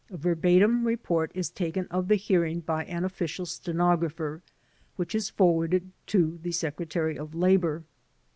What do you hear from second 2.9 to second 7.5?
official stenographer which is forwarded to the Secretary of